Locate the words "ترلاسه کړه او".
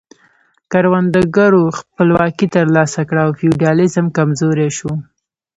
2.55-3.31